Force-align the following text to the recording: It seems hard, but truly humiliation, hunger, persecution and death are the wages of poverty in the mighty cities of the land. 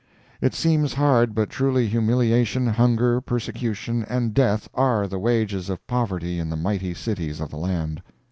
It 0.41 0.55
seems 0.55 0.95
hard, 0.95 1.35
but 1.35 1.51
truly 1.51 1.85
humiliation, 1.87 2.65
hunger, 2.65 3.21
persecution 3.21 4.03
and 4.09 4.33
death 4.33 4.67
are 4.73 5.07
the 5.07 5.19
wages 5.19 5.69
of 5.69 5.85
poverty 5.85 6.39
in 6.39 6.49
the 6.49 6.55
mighty 6.57 6.95
cities 6.95 7.39
of 7.39 7.51
the 7.51 7.57
land. 7.57 8.01